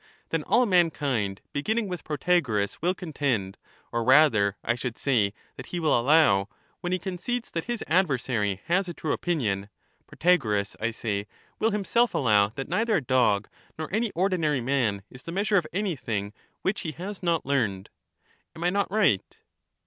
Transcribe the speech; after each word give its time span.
Then 0.29 0.41
all 0.45 0.65
mankind, 0.65 1.41
beginning 1.53 1.87
with 1.87 2.03
Protagoras, 2.03 2.81
will 2.81 2.89
and 2.89 2.97
so 2.97 2.97
de 2.97 2.99
contend, 3.01 3.57
or 3.91 4.03
rather, 4.03 4.57
I 4.63 4.73
should 4.73 4.97
say 4.97 5.31
that 5.57 5.67
he 5.67 5.79
will 5.79 5.93
allow, 5.93 6.49
when 6.79 6.91
he 6.91 6.97
truUi^of 6.97 7.01
bis 7.03 7.13
concedes 7.13 7.51
that 7.51 7.65
his 7.65 7.83
adversary 7.85 8.61
has 8.65 8.89
a 8.89 8.95
true 8.95 9.11
opinion— 9.11 9.69
Protagoras, 10.07 10.75
owndoc 10.79 10.87
I 10.87 10.89
say, 10.89 11.27
will 11.59 11.69
himself 11.69 12.15
allow 12.15 12.47
that 12.49 12.67
neither 12.67 12.95
a 12.95 13.01
dog 13.03 13.47
nor 13.77 13.93
any 13.93 14.09
ordinary 14.15 14.59
*™*^ 14.61 14.63
man 14.65 15.03
is 15.11 15.21
thjg 15.21 15.33
measure 15.35 15.57
of 15.57 15.67
anything 15.71 16.33
which 16.63 16.81
he 16.81 16.93
has 16.93 17.21
not 17.21 17.45
learned— 17.45 17.91
am 18.55 18.63
I 18.63 18.71
not 18.71 18.89
right? 18.89 19.37